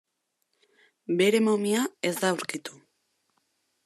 [1.19, 2.81] Bere momia ez da aurkitu.